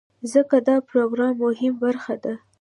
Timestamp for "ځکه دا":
0.33-0.75